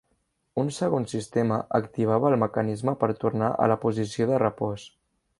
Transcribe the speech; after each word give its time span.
Un 0.61 0.69
segon 0.75 1.03
sistema 1.09 1.59
activava 1.79 2.31
el 2.33 2.37
mecanisme 2.43 2.95
per 3.03 3.09
tornar 3.25 3.51
a 3.65 3.69
la 3.73 3.77
posició 3.83 4.27
de 4.33 4.41
repòs. 4.45 4.87